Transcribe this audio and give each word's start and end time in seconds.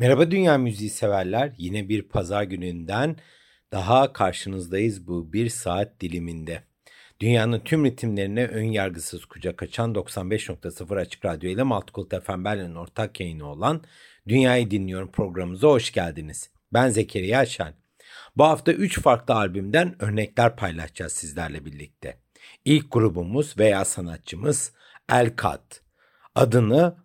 Merhaba 0.00 0.30
dünya 0.30 0.58
müziği 0.58 0.90
severler. 0.90 1.52
Yine 1.58 1.88
bir 1.88 2.02
pazar 2.02 2.42
gününden 2.42 3.16
daha 3.72 4.12
karşınızdayız 4.12 5.06
bu 5.06 5.32
bir 5.32 5.48
saat 5.48 6.00
diliminde. 6.00 6.62
Dünyanın 7.20 7.60
tüm 7.60 7.84
ritimlerine 7.84 8.46
ön 8.46 8.64
yargısız 8.64 9.24
kucak 9.24 9.62
açan 9.62 9.94
95.0 9.94 11.00
Açık 11.00 11.24
Radyo 11.24 11.50
ile 11.50 11.62
Multicult 11.62 12.24
FM 12.24 12.44
Berlin'in 12.44 12.74
ortak 12.74 13.20
yayını 13.20 13.46
olan 13.46 13.82
Dünyayı 14.28 14.70
Dinliyorum 14.70 15.12
programımıza 15.12 15.68
hoş 15.68 15.92
geldiniz. 15.92 16.50
Ben 16.72 16.88
Zekeriya 16.88 17.46
Şen. 17.46 17.74
Bu 18.36 18.44
hafta 18.44 18.72
3 18.72 19.00
farklı 19.00 19.34
albümden 19.34 20.02
örnekler 20.02 20.56
paylaşacağız 20.56 21.12
sizlerle 21.12 21.64
birlikte. 21.64 22.18
İlk 22.64 22.92
grubumuz 22.92 23.58
veya 23.58 23.84
sanatçımız 23.84 24.72
El 25.08 25.36
Kat. 25.36 25.82
Adını 26.34 26.96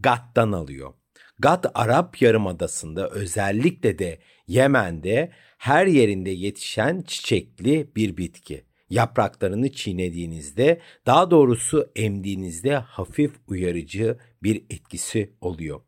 Gat'tan 0.00 0.52
alıyor. 0.52 0.94
Gat 1.38 1.66
Arap 1.74 2.22
Yarımadası'nda 2.22 3.10
özellikle 3.10 3.98
de 3.98 4.18
Yemen'de 4.46 5.32
her 5.58 5.86
yerinde 5.86 6.30
yetişen 6.30 7.02
çiçekli 7.06 7.90
bir 7.96 8.16
bitki. 8.16 8.64
Yapraklarını 8.90 9.72
çiğnediğinizde, 9.72 10.80
daha 11.06 11.30
doğrusu 11.30 11.90
emdiğinizde 11.96 12.76
hafif 12.76 13.32
uyarıcı 13.48 14.18
bir 14.42 14.64
etkisi 14.70 15.32
oluyor. 15.40 15.80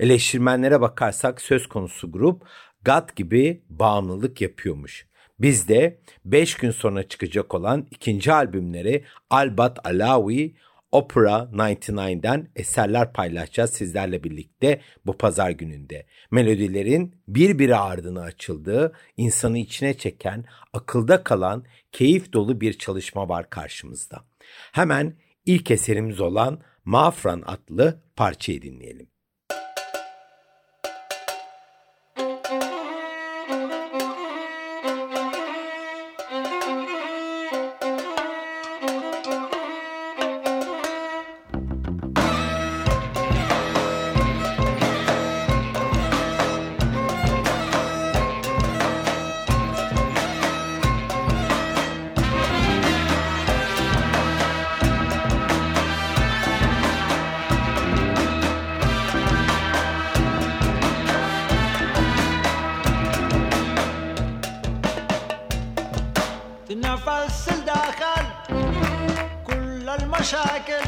Eleştirmenlere 0.00 0.80
bakarsak 0.80 1.40
söz 1.40 1.66
konusu 1.66 2.12
grup 2.12 2.46
Gat 2.82 3.16
gibi 3.16 3.62
bağımlılık 3.68 4.40
yapıyormuş. 4.40 5.06
Biz 5.38 5.68
de 5.68 6.00
5 6.24 6.54
gün 6.54 6.70
sonra 6.70 7.08
çıkacak 7.08 7.54
olan 7.54 7.86
ikinci 7.90 8.32
albümleri 8.32 9.04
Albat 9.30 9.86
Alawi 9.86 10.54
Opera 10.94 11.50
99'den 11.52 12.48
eserler 12.56 13.12
paylaşacağız 13.12 13.70
sizlerle 13.70 14.24
birlikte 14.24 14.80
bu 15.06 15.18
pazar 15.18 15.50
gününde. 15.50 16.06
Melodilerin 16.30 17.14
birbiri 17.28 17.76
ardına 17.76 18.22
açıldığı, 18.22 18.92
insanı 19.16 19.58
içine 19.58 19.94
çeken, 19.94 20.44
akılda 20.72 21.24
kalan, 21.24 21.64
keyif 21.92 22.32
dolu 22.32 22.60
bir 22.60 22.78
çalışma 22.78 23.28
var 23.28 23.50
karşımızda. 23.50 24.24
Hemen 24.72 25.16
ilk 25.46 25.70
eserimiz 25.70 26.20
olan 26.20 26.60
Mafran 26.84 27.42
adlı 27.46 28.02
parçayı 28.16 28.62
dinleyelim. 28.62 29.13
مشاكل 70.20 70.82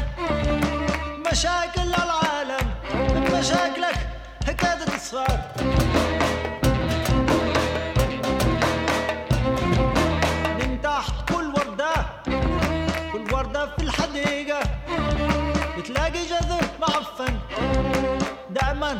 مشاكل 1.31 1.81
العالم 1.93 2.67
مشاكلك 3.39 3.97
هكذا 4.47 4.85
تصفر 4.85 5.39
من 10.59 10.81
تحت 10.83 11.29
كل 11.33 11.45
وردة 11.57 11.93
كل 13.13 13.33
وردة 13.33 13.65
في 13.77 13.83
الحديقة. 13.83 14.59
بتلاقي 15.77 16.25
جذر 16.25 16.61
معفن. 16.81 17.39
دائما 18.49 18.99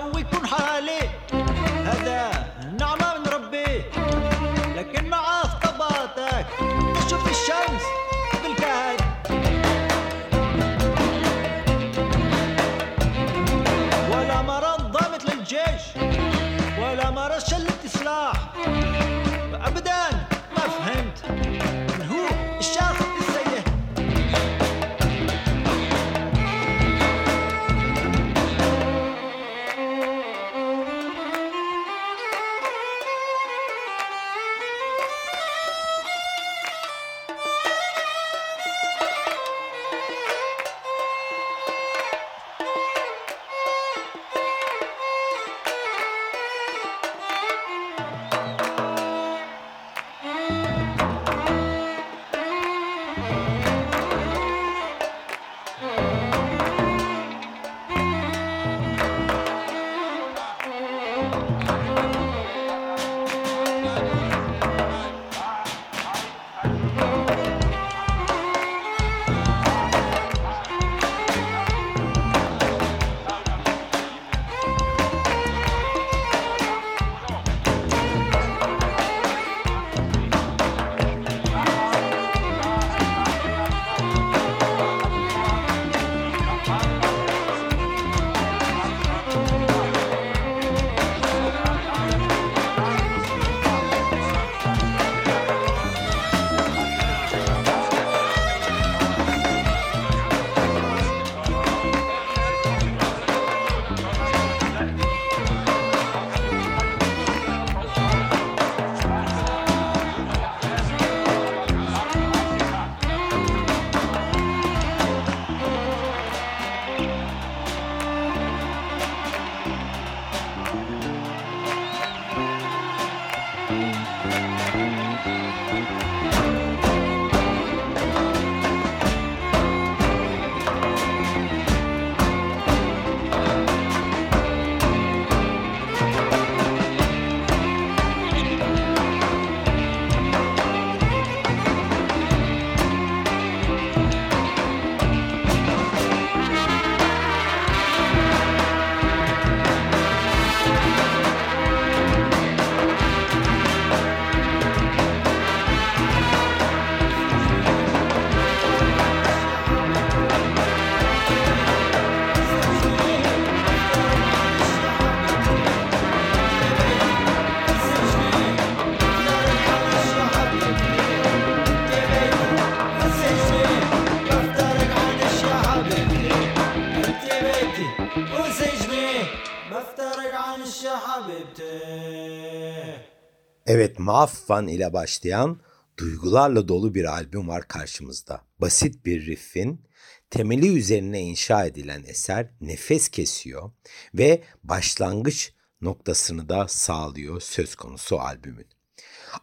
Evet 183.65 183.99
Muaffan 183.99 184.67
ile 184.67 184.93
başlayan 184.93 185.61
duygularla 185.97 186.67
dolu 186.67 186.95
bir 186.95 187.05
albüm 187.05 187.47
var 187.47 187.67
karşımızda. 187.67 188.41
Basit 188.59 189.05
bir 189.05 189.25
riffin 189.25 189.85
temeli 190.29 190.77
üzerine 190.77 191.21
inşa 191.21 191.65
edilen 191.65 192.03
eser 192.07 192.51
nefes 192.61 193.09
kesiyor 193.09 193.71
ve 194.13 194.43
başlangıç 194.63 195.53
noktasını 195.81 196.49
da 196.49 196.67
sağlıyor 196.67 197.41
söz 197.41 197.75
konusu 197.75 198.19
albümün. 198.19 198.67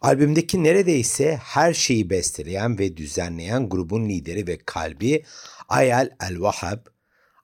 Albümdeki 0.01 0.63
neredeyse 0.63 1.39
her 1.43 1.73
şeyi 1.73 2.09
besteleyen 2.09 2.79
ve 2.79 2.97
düzenleyen 2.97 3.69
grubun 3.69 4.09
lideri 4.09 4.47
ve 4.47 4.57
kalbi 4.57 5.23
Ayel 5.69 6.09
El-Wahab 6.21 6.85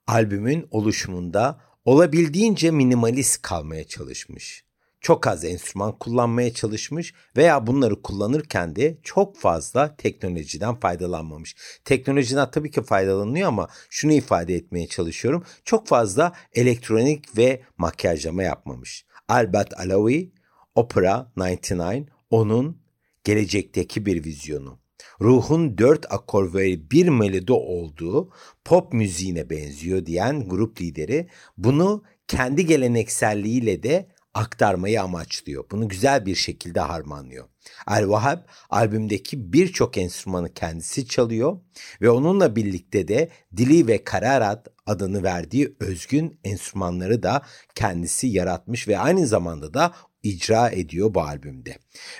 albümün 0.08 0.68
oluşumunda 0.72 1.62
olabildiğince 1.86 2.72
minimalist 2.72 3.42
kalmaya 3.42 3.84
çalışmış 3.88 4.65
çok 5.06 5.28
az 5.28 5.46
enstrüman 5.46 5.92
kullanmaya 6.00 6.54
çalışmış 6.54 7.14
veya 7.38 7.68
bunları 7.68 8.02
kullanırken 8.02 8.76
de 8.76 8.98
çok 9.04 9.38
fazla 9.38 9.96
teknolojiden 9.96 10.76
faydalanmamış. 10.76 11.56
Teknolojiden 11.84 12.52
tabii 12.52 12.72
ki 12.72 12.84
faydalanıyor 12.84 13.48
ama 13.48 13.68
şunu 13.90 14.14
ifade 14.14 14.56
etmeye 14.56 14.88
çalışıyorum. 14.88 15.44
Çok 15.64 15.88
fazla 15.88 16.34
elektronik 16.54 17.38
ve 17.38 17.62
makyajlama 17.78 18.44
yapmamış. 18.44 19.06
Albert 19.28 19.80
Alawi, 19.80 20.32
Opera 20.76 21.32
99 21.38 22.08
onun 22.30 22.78
gelecekteki 23.24 24.06
bir 24.06 24.24
vizyonu. 24.24 24.80
Ruhun 25.22 25.78
dört 25.78 26.14
akor 26.14 26.54
ve 26.54 26.92
bir 26.92 27.08
melodi 27.08 27.54
olduğu 27.54 28.30
pop 28.64 28.94
müziğine 28.94 29.50
benziyor 29.50 30.06
diyen 30.06 30.50
grup 30.50 30.82
lideri 30.82 31.28
bunu 31.58 32.04
kendi 32.28 32.66
gelenekselliğiyle 32.66 33.84
de 33.84 34.15
aktarmayı 34.36 35.02
amaçlıyor. 35.02 35.66
Bunu 35.72 35.88
güzel 35.88 36.26
bir 36.26 36.36
şekilde 36.36 36.80
harmanlıyor. 36.80 37.46
El-Vahab 37.88 38.40
albümdeki 38.70 39.54
birçok 39.54 39.98
enstrümanı 39.98 40.54
kendisi 40.54 41.08
çalıyor 41.08 41.60
ve 42.02 42.10
onunla 42.10 42.56
birlikte 42.56 43.08
de 43.08 43.30
Dili 43.58 43.88
ve 43.88 44.04
Kararat 44.04 44.68
adını 44.86 45.24
verdiği 45.24 45.76
özgün 45.80 46.40
enstrümanları 46.44 47.24
da 47.24 47.42
kendisi 47.76 48.28
yaratmış 48.28 48.88
ve 48.88 49.00
aynı 49.00 49.28
zamanda 49.28 49.74
da 49.74 49.94
icra 50.24 50.70
ediyor 50.70 51.14
bu 51.14 51.22
albümde. 51.22 51.78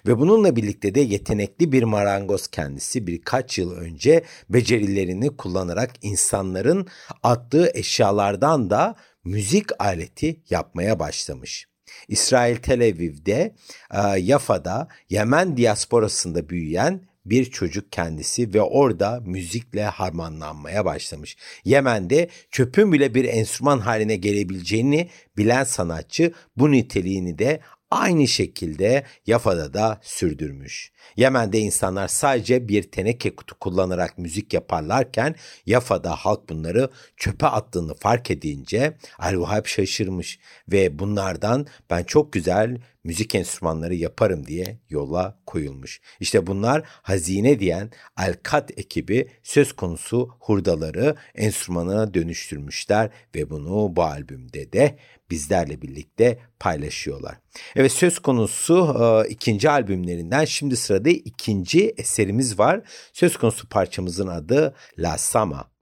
Ve 0.08 0.18
bununla 0.18 0.56
birlikte 0.56 0.96
de 0.96 1.00
yetenekli 1.00 1.72
bir 1.72 1.84
marangoz 1.84 2.48
kendisi 2.48 3.08
birkaç 3.08 3.58
yıl 3.58 3.72
önce 3.72 4.24
becerilerini 4.50 5.38
kullanarak 5.38 5.92
insanların 6.02 6.88
attığı 7.24 7.72
eşyalardan 7.74 8.70
da 8.70 8.96
müzik 9.24 9.82
aleti 9.82 10.42
yapmaya 10.50 11.00
başlamış. 11.00 11.75
İsrail 12.08 12.56
Tel 12.56 12.82
Aviv'de, 12.82 13.56
e, 13.94 14.20
Yafa'da 14.20 14.88
Yemen 15.10 15.58
diasporasında 15.58 16.50
büyüyen 16.50 17.02
bir 17.26 17.46
çocuk 17.46 17.92
kendisi 17.92 18.54
ve 18.54 18.62
orada 18.62 19.22
müzikle 19.26 19.84
harmanlanmaya 19.84 20.86
başlamış. 20.86 21.38
Yemen'de 21.66 22.30
çöpün 22.52 22.92
bile 22.92 23.14
bir 23.14 23.26
enstrüman 23.26 23.80
haline 23.80 24.16
gelebileceğini 24.16 25.10
bilen 25.38 25.64
sanatçı 25.64 26.34
bu 26.58 26.72
niteliğini 26.72 27.40
de 27.40 27.60
aynı 27.92 28.28
şekilde 28.28 29.04
Yafa'da 29.26 29.74
da 29.74 30.00
sürdürmüş. 30.02 30.92
Yemen'de 31.18 31.60
insanlar 31.60 32.08
sadece 32.08 32.68
bir 32.68 32.84
teneke 32.84 33.36
kutu 33.36 33.60
kullanarak 33.60 34.18
müzik 34.18 34.54
yaparlarken 34.54 35.36
Yafa'da 35.66 36.16
halk 36.16 36.50
bunları 36.50 36.90
çöpe 37.18 37.48
attığını 37.48 37.96
fark 37.96 38.32
edince 38.32 38.98
El-Vahab 39.22 39.66
şaşırmış 39.66 40.40
ve 40.72 41.00
bunlardan 41.00 41.68
ben 41.90 42.04
çok 42.04 42.34
güzel 42.34 42.78
müzik 43.06 43.36
enstrümanları 43.36 43.96
yaparım 43.96 44.46
diye 44.46 44.80
yola 44.90 45.40
koyulmuş. 45.46 46.02
İşte 46.20 46.48
bunlar 46.48 46.84
hazine 46.86 47.60
diyen 47.60 47.92
Alkat 48.18 48.72
ekibi 48.80 49.28
söz 49.44 49.74
konusu 49.74 50.30
hurdaları 50.40 51.16
enstrümana 51.36 52.14
dönüştürmüşler 52.14 53.10
ve 53.36 53.50
bunu 53.50 53.96
bu 53.96 54.04
albümde 54.04 54.72
de 54.72 54.98
bizlerle 55.30 55.82
birlikte 55.82 56.40
paylaşıyorlar. 56.60 57.38
Evet 57.76 57.92
söz 57.92 58.20
konusu 58.20 58.96
e, 59.00 59.30
ikinci 59.30 59.70
albümlerinden 59.70 60.46
şimdi 60.46 60.78
sırada 60.78 61.10
ikinci 61.10 61.94
eserimiz 61.98 62.60
var. 62.60 62.82
Söz 63.14 63.38
konusu 63.38 63.70
parçamızın 63.70 64.28
adı 64.28 64.76
La 64.98 65.18
Sama. 65.18 65.75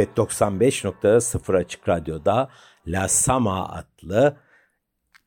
Evet 0.00 0.18
95.0 0.18 1.56
Açık 1.56 1.88
Radyo'da 1.88 2.50
La 2.86 3.08
Sama 3.08 3.68
adlı 3.68 4.36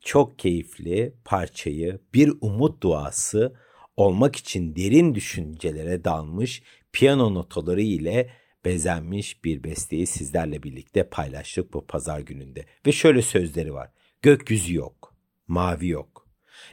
çok 0.01 0.39
keyifli 0.39 1.13
parçayı 1.25 1.99
bir 2.13 2.33
umut 2.41 2.83
duası 2.83 3.55
olmak 3.97 4.35
için 4.35 4.75
derin 4.75 5.15
düşüncelere 5.15 6.03
dalmış 6.03 6.63
piyano 6.91 7.33
notaları 7.33 7.81
ile 7.81 8.29
bezenmiş 8.65 9.43
bir 9.43 9.63
besteyi 9.63 10.07
sizlerle 10.07 10.63
birlikte 10.63 11.09
paylaştık 11.09 11.73
bu 11.73 11.87
pazar 11.87 12.19
gününde. 12.19 12.65
Ve 12.85 12.91
şöyle 12.91 13.21
sözleri 13.21 13.73
var. 13.73 13.89
Gökyüzü 14.21 14.75
yok, 14.75 15.15
mavi 15.47 15.87
yok. 15.87 16.27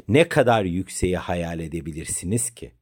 Ne 0.09 0.29
kadar 0.29 0.65
yükseği 0.65 1.17
hayal 1.17 1.61
edebilirsiniz 1.61 2.51
ki? 2.51 2.73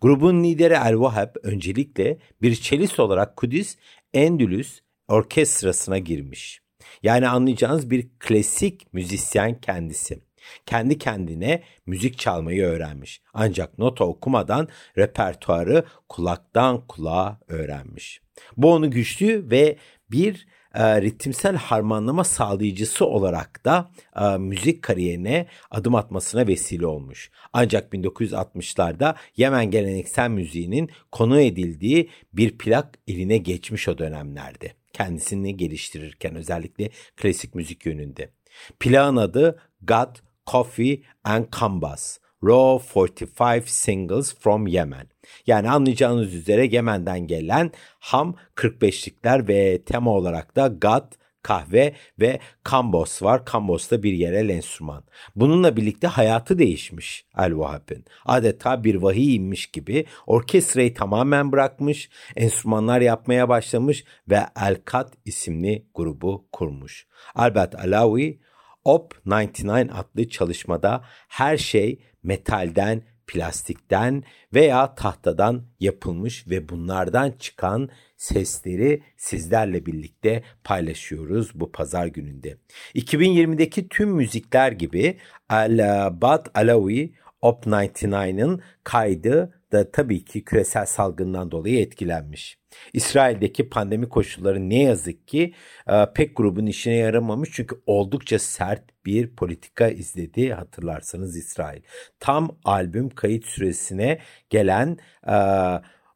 Grubun 0.00 0.44
lideri 0.44 0.74
El 0.74 1.00
Vahab 1.00 1.34
öncelikle 1.42 2.18
bir 2.42 2.54
çelis 2.54 3.00
olarak 3.00 3.36
Kudüs 3.36 3.76
Endülüs 4.14 4.80
orkestrasına 5.08 5.98
girmiş. 5.98 6.60
Yani 7.02 7.28
anlayacağınız 7.28 7.90
bir 7.90 8.08
klasik 8.18 8.94
müzisyen 8.94 9.60
kendisi. 9.60 10.20
Kendi 10.66 10.98
kendine 10.98 11.62
müzik 11.86 12.18
çalmayı 12.18 12.64
öğrenmiş. 12.64 13.22
Ancak 13.34 13.78
nota 13.78 14.04
okumadan 14.04 14.68
repertuarı 14.98 15.84
kulaktan 16.08 16.86
kulağa 16.86 17.40
öğrenmiş. 17.48 18.20
Bu 18.56 18.72
onu 18.72 18.90
güçlü 18.90 19.50
ve 19.50 19.76
bir 20.10 20.46
e, 20.78 21.02
ritimsel 21.02 21.56
harmanlama 21.56 22.24
sağlayıcısı 22.24 23.06
olarak 23.06 23.64
da 23.64 23.90
e, 24.20 24.38
müzik 24.38 24.82
kariyerine 24.82 25.46
adım 25.70 25.94
atmasına 25.94 26.46
vesile 26.46 26.86
olmuş. 26.86 27.30
Ancak 27.52 27.92
1960'larda 27.92 29.14
Yemen 29.36 29.70
geleneksel 29.70 30.30
müziğinin 30.30 30.90
konu 31.12 31.40
edildiği 31.40 32.10
bir 32.32 32.58
plak 32.58 32.98
eline 33.08 33.38
geçmiş 33.38 33.88
o 33.88 33.98
dönemlerde. 33.98 34.72
Kendisini 34.92 35.56
geliştirirken 35.56 36.34
özellikle 36.34 36.90
klasik 37.16 37.54
müzik 37.54 37.86
yönünde. 37.86 38.30
Plağın 38.80 39.16
adı 39.16 39.58
God, 39.82 40.16
Coffee 40.46 41.02
and 41.24 41.44
Kambas. 41.50 42.18
Raw 42.44 42.78
45 42.78 43.70
Singles 43.70 44.34
from 44.38 44.66
Yemen. 44.66 45.06
Yani 45.46 45.70
anlayacağınız 45.70 46.34
üzere 46.34 46.66
Yemen'den 46.66 47.26
gelen 47.26 47.72
ham 47.98 48.34
45'likler 48.56 49.48
ve 49.48 49.82
tema 49.82 50.10
olarak 50.10 50.56
da 50.56 50.68
God, 50.68 51.12
kahve 51.42 51.94
ve 52.20 52.38
kambos 52.62 53.22
var. 53.22 53.44
Kambos 53.44 53.90
da 53.90 54.02
bir 54.02 54.12
yerel 54.12 54.48
enstrüman. 54.48 55.04
Bununla 55.36 55.76
birlikte 55.76 56.06
hayatı 56.06 56.58
değişmiş 56.58 57.26
El 57.38 57.58
Vahap'ın. 57.58 58.04
Adeta 58.24 58.84
bir 58.84 58.94
vahiy 58.94 59.36
inmiş 59.36 59.66
gibi 59.66 60.06
orkestrayı 60.26 60.94
tamamen 60.94 61.52
bırakmış, 61.52 62.10
enstrümanlar 62.36 63.00
yapmaya 63.00 63.48
başlamış 63.48 64.04
ve 64.28 64.40
El 64.60 64.76
Kat 64.84 65.12
isimli 65.24 65.86
grubu 65.94 66.48
kurmuş. 66.52 67.06
Albert 67.34 67.74
Alawi 67.74 68.38
Op 68.84 69.14
99 69.26 69.96
adlı 69.96 70.28
çalışmada 70.28 71.04
her 71.28 71.56
şey 71.56 71.98
metalden, 72.22 73.02
plastikten 73.26 74.24
veya 74.54 74.94
tahtadan 74.94 75.62
yapılmış 75.80 76.48
ve 76.48 76.68
bunlardan 76.68 77.30
çıkan 77.30 77.88
sesleri 78.16 79.02
sizlerle 79.16 79.86
birlikte 79.86 80.42
paylaşıyoruz 80.64 81.50
bu 81.54 81.72
pazar 81.72 82.06
gününde. 82.06 82.56
2020'deki 82.94 83.88
tüm 83.88 84.10
müzikler 84.10 84.72
gibi 84.72 85.18
Al-Bad 85.48 86.46
Alawi 86.54 87.14
Op 87.40 87.66
99'ın 87.66 88.62
kaydı 88.84 89.57
da 89.72 89.90
tabii 89.90 90.24
ki 90.24 90.44
küresel 90.44 90.86
salgından 90.86 91.50
dolayı 91.50 91.80
etkilenmiş. 91.80 92.58
İsrail'deki 92.92 93.68
pandemi 93.68 94.08
koşulları 94.08 94.68
ne 94.70 94.82
yazık 94.82 95.28
ki 95.28 95.54
e, 95.88 96.06
pek 96.14 96.36
grubun 96.36 96.66
işine 96.66 96.94
yaramamış 96.94 97.50
çünkü 97.52 97.82
oldukça 97.86 98.38
sert 98.38 98.84
bir 99.06 99.36
politika 99.36 99.88
izledi 99.88 100.52
hatırlarsanız 100.52 101.36
İsrail. 101.36 101.82
Tam 102.20 102.58
albüm 102.64 103.10
kayıt 103.10 103.46
süresine 103.46 104.18
gelen 104.50 104.98
e, 105.28 105.36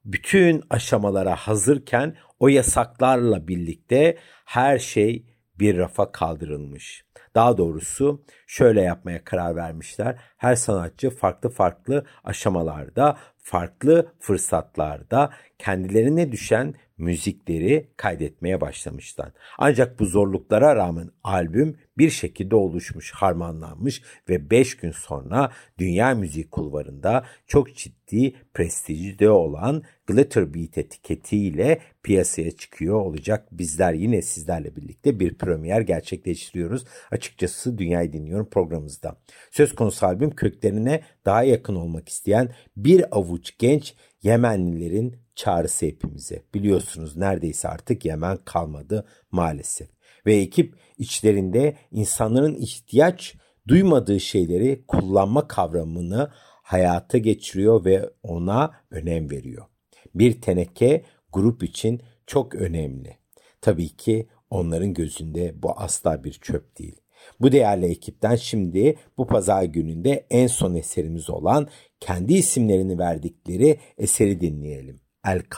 bütün 0.04 0.62
aşamalara 0.70 1.36
hazırken 1.36 2.16
o 2.40 2.48
yasaklarla 2.48 3.48
birlikte 3.48 4.16
her 4.44 4.78
şey 4.78 5.26
bir 5.58 5.78
rafa 5.78 6.12
kaldırılmış. 6.12 7.04
Daha 7.34 7.58
doğrusu 7.58 8.24
şöyle 8.46 8.82
yapmaya 8.82 9.24
karar 9.24 9.56
vermişler. 9.56 10.16
Her 10.36 10.54
sanatçı 10.54 11.10
farklı 11.10 11.50
farklı 11.50 12.04
aşamalarda, 12.24 13.16
farklı 13.42 14.12
fırsatlarda 14.20 15.30
kendilerine 15.58 16.32
düşen 16.32 16.74
müzikleri 17.02 17.90
kaydetmeye 17.96 18.60
başlamışlar. 18.60 19.32
Ancak 19.58 19.98
bu 19.98 20.06
zorluklara 20.06 20.76
rağmen 20.76 21.10
albüm 21.24 21.76
bir 21.98 22.10
şekilde 22.10 22.56
oluşmuş, 22.56 23.12
harmanlanmış 23.12 24.02
ve 24.28 24.50
5 24.50 24.76
gün 24.76 24.90
sonra 24.90 25.52
dünya 25.78 26.14
müzik 26.14 26.50
kulvarında 26.50 27.24
çok 27.46 27.76
ciddi 27.76 28.34
prestijde 28.54 29.30
olan 29.30 29.82
Glitter 30.06 30.54
Beat 30.54 30.78
etiketiyle 30.78 31.78
piyasaya 32.02 32.50
çıkıyor 32.50 33.00
olacak. 33.00 33.48
Bizler 33.52 33.92
yine 33.92 34.22
sizlerle 34.22 34.76
birlikte 34.76 35.20
bir 35.20 35.38
premier 35.38 35.80
gerçekleştiriyoruz. 35.80 36.84
Açıkçası 37.10 37.78
Dünyayı 37.78 38.12
Dinliyorum 38.12 38.50
programımızda. 38.50 39.16
Söz 39.50 39.74
konusu 39.74 40.06
albüm 40.06 40.30
köklerine 40.30 41.02
daha 41.24 41.42
yakın 41.42 41.74
olmak 41.74 42.08
isteyen 42.08 42.48
bir 42.76 43.18
avuç 43.18 43.58
genç 43.58 43.94
Yemenlilerin 44.22 45.16
çağrısı 45.34 45.86
hepimize. 45.86 46.42
Biliyorsunuz 46.54 47.16
neredeyse 47.16 47.68
artık 47.68 48.04
Yemen 48.04 48.38
kalmadı 48.44 49.06
maalesef. 49.30 49.88
Ve 50.26 50.36
ekip 50.36 50.76
içlerinde 50.98 51.76
insanların 51.90 52.54
ihtiyaç 52.54 53.34
duymadığı 53.68 54.20
şeyleri 54.20 54.84
kullanma 54.88 55.48
kavramını 55.48 56.30
hayata 56.62 57.18
geçiriyor 57.18 57.84
ve 57.84 58.10
ona 58.22 58.70
önem 58.90 59.30
veriyor. 59.30 59.66
Bir 60.14 60.40
teneke 60.40 61.04
grup 61.32 61.62
için 61.62 62.02
çok 62.26 62.54
önemli. 62.54 63.16
Tabii 63.60 63.88
ki 63.88 64.28
onların 64.50 64.94
gözünde 64.94 65.62
bu 65.62 65.72
asla 65.80 66.24
bir 66.24 66.32
çöp 66.32 66.78
değil. 66.78 66.96
Bu 67.40 67.52
değerli 67.52 67.86
ekipten 67.86 68.36
şimdi 68.36 68.96
bu 69.18 69.26
pazar 69.26 69.62
gününde 69.62 70.26
en 70.30 70.46
son 70.46 70.74
eserimiz 70.74 71.30
olan 71.30 71.68
kendi 72.00 72.34
isimlerini 72.34 72.98
verdikleri 72.98 73.78
eseri 73.98 74.40
dinleyelim. 74.40 75.01
El 75.22 75.48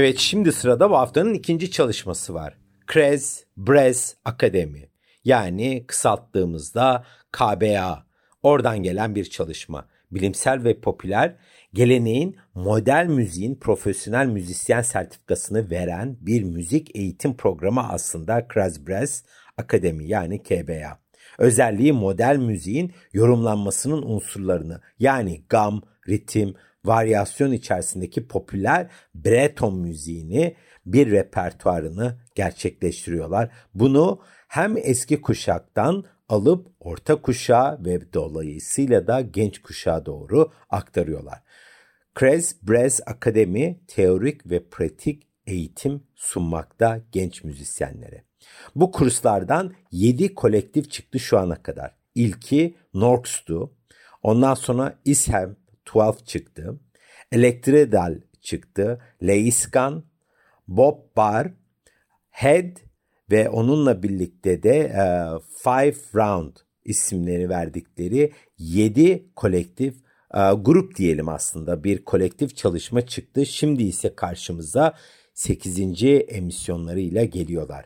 Evet 0.00 0.18
şimdi 0.18 0.52
sırada 0.52 0.90
bu 0.90 0.96
haftanın 0.96 1.34
ikinci 1.34 1.70
çalışması 1.70 2.34
var. 2.34 2.58
Krez 2.86 3.44
Brez 3.56 4.16
Akademi 4.24 4.88
yani 5.24 5.84
kısalttığımızda 5.86 7.04
KBA 7.32 8.06
oradan 8.42 8.82
gelen 8.82 9.14
bir 9.14 9.24
çalışma. 9.24 9.88
Bilimsel 10.10 10.64
ve 10.64 10.80
popüler 10.80 11.36
geleneğin 11.72 12.36
model 12.54 13.06
müziğin 13.06 13.54
profesyonel 13.54 14.26
müzisyen 14.26 14.82
sertifikasını 14.82 15.70
veren 15.70 16.16
bir 16.20 16.42
müzik 16.42 16.96
eğitim 16.96 17.36
programı 17.36 17.88
aslında 17.88 18.48
Krez 18.48 18.86
Brez 18.86 19.24
Akademi 19.56 20.08
yani 20.08 20.42
KBA. 20.42 20.98
Özelliği 21.38 21.92
model 21.92 22.36
müziğin 22.36 22.92
yorumlanmasının 23.12 24.02
unsurlarını 24.02 24.80
yani 24.98 25.44
gam, 25.48 25.82
ritim, 26.08 26.54
varyasyon 26.84 27.52
içerisindeki 27.52 28.28
popüler 28.28 28.90
Breton 29.14 29.78
müziğini 29.78 30.56
bir 30.86 31.10
repertuarını 31.10 32.20
gerçekleştiriyorlar. 32.34 33.50
Bunu 33.74 34.20
hem 34.48 34.76
eski 34.76 35.20
kuşaktan 35.20 36.04
alıp 36.28 36.66
orta 36.80 37.22
kuşağa 37.22 37.78
ve 37.84 38.12
dolayısıyla 38.12 39.06
da 39.06 39.20
genç 39.20 39.62
kuşağa 39.62 40.06
doğru 40.06 40.52
aktarıyorlar. 40.70 41.42
Krez 42.14 42.56
Brez 42.62 43.00
Akademi 43.06 43.80
teorik 43.86 44.50
ve 44.50 44.68
pratik 44.68 45.26
eğitim 45.46 46.02
sunmakta 46.14 47.00
genç 47.12 47.44
müzisyenlere. 47.44 48.24
Bu 48.74 48.92
kurslardan 48.92 49.74
7 49.92 50.34
kolektif 50.34 50.90
çıktı 50.90 51.18
şu 51.18 51.38
ana 51.38 51.62
kadar. 51.62 51.94
İlki 52.14 52.76
Norks'tu. 52.94 53.74
Ondan 54.22 54.54
sonra 54.54 54.98
Isham 55.04 55.56
12 55.94 56.24
çıktı. 56.24 56.80
Elektredal 57.32 58.20
çıktı. 58.40 59.00
Leiskan, 59.22 60.04
Bob 60.68 60.98
Barr, 61.16 61.54
Head 62.30 62.76
ve 63.30 63.48
onunla 63.48 64.02
birlikte 64.02 64.62
de 64.62 64.92
uh, 64.94 65.42
Five 65.62 65.96
Round 66.14 66.56
isimleri 66.84 67.48
verdikleri 67.48 68.32
7 68.58 69.30
kolektif 69.36 69.94
uh, 70.34 70.64
grup 70.64 70.96
diyelim 70.96 71.28
aslında 71.28 71.84
bir 71.84 72.04
kolektif 72.04 72.56
çalışma 72.56 73.06
çıktı. 73.06 73.46
Şimdi 73.46 73.82
ise 73.82 74.14
karşımıza 74.14 74.94
8. 75.34 75.78
emisyonlarıyla 76.28 77.24
geliyorlar. 77.24 77.84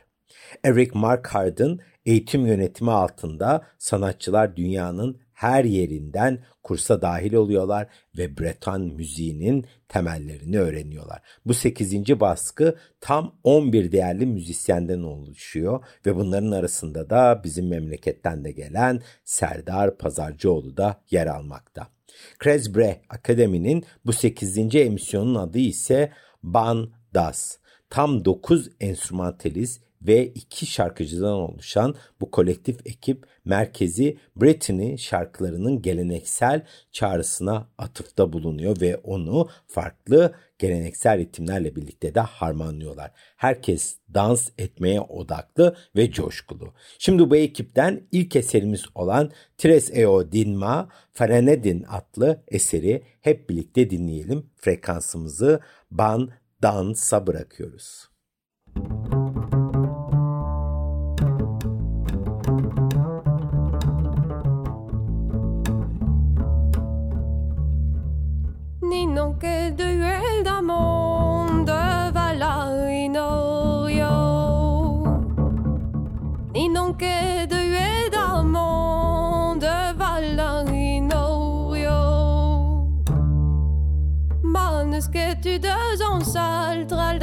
Eric 0.64 0.90
Markard'ın 0.94 1.80
eğitim 2.06 2.46
yönetimi 2.46 2.90
altında 2.90 3.66
sanatçılar 3.78 4.56
dünyanın 4.56 5.20
her 5.44 5.64
yerinden 5.64 6.38
kursa 6.62 7.02
dahil 7.02 7.34
oluyorlar 7.34 7.86
ve 8.18 8.38
Breton 8.38 8.80
müziğinin 8.80 9.66
temellerini 9.88 10.58
öğreniyorlar. 10.58 11.22
Bu 11.46 11.54
8. 11.54 12.20
baskı 12.20 12.76
tam 13.00 13.34
11 13.44 13.92
değerli 13.92 14.26
müzisyenden 14.26 15.02
oluşuyor 15.02 15.84
ve 16.06 16.16
bunların 16.16 16.50
arasında 16.50 17.10
da 17.10 17.40
bizim 17.44 17.68
memleketten 17.68 18.44
de 18.44 18.52
gelen 18.52 19.02
Serdar 19.24 19.98
Pazarcıoğlu 19.98 20.76
da 20.76 21.00
yer 21.10 21.26
almakta. 21.26 21.88
Kresbre 22.38 23.00
Akademi'nin 23.08 23.84
bu 24.06 24.12
8. 24.12 24.74
emisyonun 24.74 25.34
adı 25.34 25.58
ise 25.58 26.12
Ban 26.42 26.92
Das. 27.14 27.58
Tam 27.90 28.24
9 28.24 28.70
enstrümantalist 28.80 29.82
ve 30.06 30.26
iki 30.26 30.66
şarkıcıdan 30.66 31.32
oluşan 31.32 31.94
bu 32.20 32.30
kolektif 32.30 32.86
ekip 32.86 33.26
merkezi 33.44 34.18
Britney 34.36 34.98
şarkılarının 34.98 35.82
geleneksel 35.82 36.66
çağrısına 36.92 37.68
atıfta 37.78 38.32
bulunuyor 38.32 38.80
ve 38.80 38.96
onu 38.96 39.48
farklı 39.66 40.34
geleneksel 40.58 41.18
ritimlerle 41.18 41.76
birlikte 41.76 42.14
de 42.14 42.20
harmanlıyorlar. 42.20 43.10
Herkes 43.36 43.96
dans 44.14 44.50
etmeye 44.58 45.00
odaklı 45.00 45.76
ve 45.96 46.10
coşkulu. 46.10 46.74
Şimdi 46.98 47.30
bu 47.30 47.36
ekipten 47.36 48.02
ilk 48.12 48.36
eserimiz 48.36 48.84
olan 48.94 49.30
Tres 49.58 49.90
Eo 49.94 50.32
Dinma 50.32 50.88
Farenedin 51.12 51.84
adlı 51.88 52.44
eseri 52.48 53.02
hep 53.20 53.50
birlikte 53.50 53.90
dinleyelim. 53.90 54.50
Frekansımızı 54.56 55.60
ban 55.90 56.30
dansa 56.62 57.26
bırakıyoruz. 57.26 58.08
Müzik 58.76 59.23
nonché 69.14 69.72
duel 69.76 70.42
da 70.42 70.60
monde 70.60 72.10
vala 72.12 72.88
in 72.90 73.16
orio 73.16 74.14
ni 76.52 76.68
nonché 76.68 77.46
duel 77.46 78.10
da 78.10 78.42
monde 78.42 79.94
vala 79.94 80.64
tu 85.40 86.04
en 86.10 86.24
salle 86.24 86.84
dal 86.86 87.14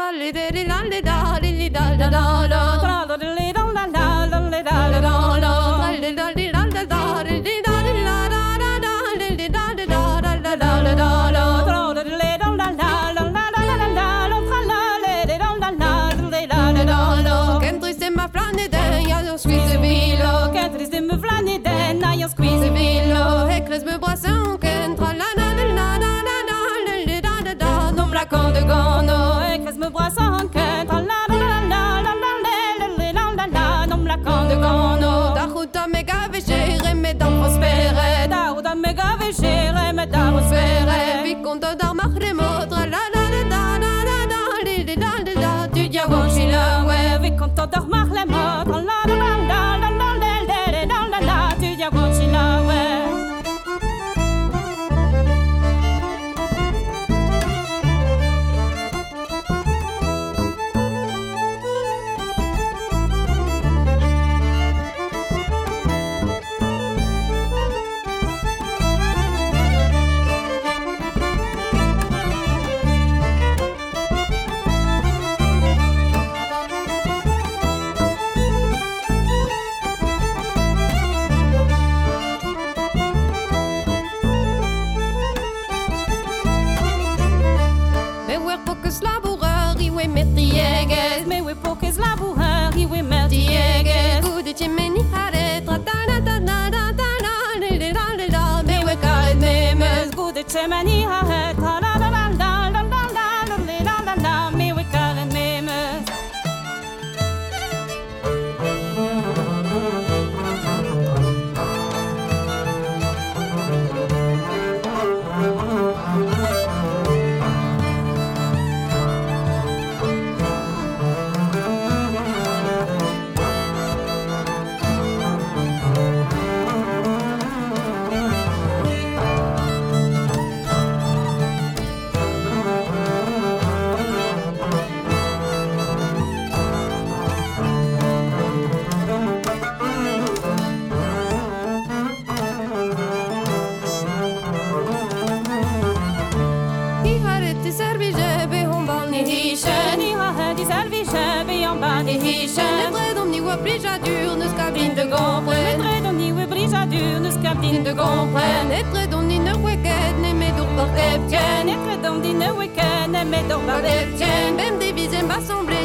qua 0.00 0.10
li 0.18 0.30
da 0.36 0.44
li 0.56 0.62
da 0.70 0.78
li 0.90 1.00
da 1.08 1.16
li 1.42 1.68
da 1.76 1.84
da 2.00 2.08
da 2.14 2.22
da 2.52 3.49
de 28.60 28.66
Gano, 28.66 29.40
Cresme 29.62 29.90
Brassant, 29.90 30.50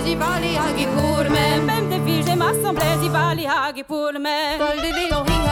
I'm 0.08 0.76
the 0.78 0.86
Hvem 1.66 1.90
det 1.90 2.06
vil, 2.06 2.26
dem 2.28 2.42
assembleres 2.42 3.06
i 3.06 3.10
barnehagepolet 3.10 4.22
med. 4.22 4.60
Goldet 4.60 4.94
ligger 5.00 5.16
og 5.16 5.28
ringer. 5.28 5.46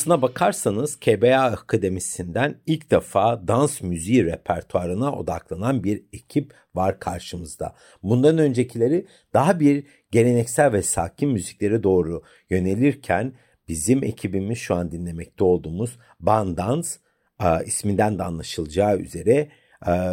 Aslına 0.00 0.22
bakarsanız 0.22 0.96
KBA 0.96 1.40
Akademisi'nden 1.40 2.60
ilk 2.66 2.90
defa 2.90 3.48
dans 3.48 3.82
müziği 3.82 4.24
repertuarına 4.24 5.12
odaklanan 5.12 5.84
bir 5.84 6.04
ekip 6.12 6.54
var 6.74 7.00
karşımızda. 7.00 7.74
Bundan 8.02 8.38
öncekileri 8.38 9.06
daha 9.34 9.60
bir 9.60 9.84
geleneksel 10.10 10.72
ve 10.72 10.82
sakin 10.82 11.30
müziklere 11.30 11.82
doğru 11.82 12.22
yönelirken 12.50 13.32
bizim 13.68 14.04
ekibimiz 14.04 14.58
şu 14.58 14.74
an 14.74 14.92
dinlemekte 14.92 15.44
olduğumuz 15.44 15.98
Bandans 16.20 16.96
isminden 17.66 18.18
de 18.18 18.22
anlaşılacağı 18.22 18.98
üzere 18.98 19.48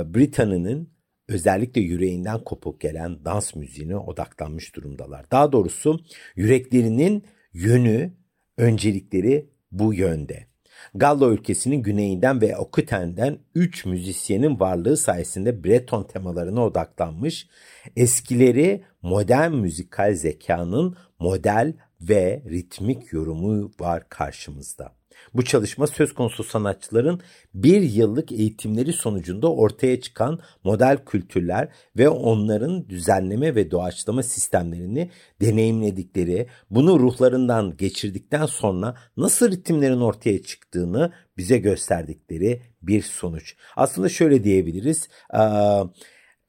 Britanya'nın 0.06 0.90
özellikle 1.28 1.82
yüreğinden 1.82 2.44
kopuk 2.44 2.82
gelen 2.82 3.26
dans 3.26 3.56
müziğine 3.56 3.98
odaklanmış 3.98 4.76
durumdalar. 4.76 5.32
Daha 5.32 5.52
doğrusu 5.52 6.00
yüreklerinin 6.36 7.24
yönü, 7.54 8.14
öncelikleri 8.58 9.57
bu 9.72 9.94
yönde. 9.94 10.48
Gallo 10.96 11.32
ülkesinin 11.32 11.84
güneyinden 11.84 12.42
ve 12.42 12.58
Okuten'den 12.58 13.40
3 13.56 13.86
müzisyenin 13.86 14.60
varlığı 14.60 14.98
sayesinde 14.98 15.64
Breton 15.64 16.04
temalarına 16.04 16.66
odaklanmış, 16.66 17.48
eskileri 17.96 18.84
modern 19.02 19.52
müzikal 19.52 20.14
zekanın 20.14 20.96
model 21.20 21.74
ve 22.02 22.44
ritmik 22.50 23.14
yorumu 23.14 23.72
var 23.80 24.10
karşımızda. 24.10 24.97
Bu 25.34 25.44
çalışma 25.44 25.88
söz 25.88 26.14
konusu 26.14 26.44
sanatçıların 26.44 27.20
bir 27.54 27.82
yıllık 27.82 28.32
eğitimleri 28.32 28.94
sonucunda 28.94 29.54
ortaya 29.54 30.02
çıkan 30.02 30.40
model 30.64 30.98
kültürler 31.06 31.70
ve 31.98 32.10
onların 32.10 32.90
düzenleme 32.90 33.56
ve 33.56 33.72
doğaçlama 33.72 34.24
sistemlerini 34.24 35.10
deneyimledikleri, 35.42 36.48
bunu 36.70 37.00
ruhlarından 37.00 37.78
geçirdikten 37.78 38.46
sonra 38.46 38.96
nasıl 39.18 39.52
ritimlerin 39.52 40.02
ortaya 40.02 40.42
çıktığını 40.42 41.12
bize 41.38 41.58
gösterdikleri 41.58 42.62
bir 42.82 43.02
sonuç. 43.02 43.56
Aslında 43.76 44.10
şöyle 44.10 44.44
diyebiliriz, 44.44 45.10